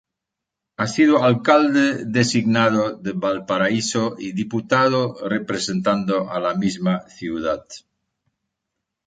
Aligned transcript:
Ha 0.77 0.87
sido 0.87 1.21
alcalde 1.23 2.05
designado 2.05 2.95
de 2.97 3.11
Valparaíso 3.11 4.15
y 4.17 4.31
diputado 4.31 5.15
representando 5.29 6.27
a 6.31 6.39
la 6.39 6.55
misma 6.55 7.01
ciudad. 7.07 7.63